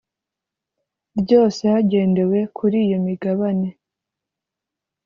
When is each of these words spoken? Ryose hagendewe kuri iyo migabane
Ryose 1.19 1.61
hagendewe 1.73 2.37
kuri 2.57 2.77
iyo 2.85 2.97
migabane 3.05 3.67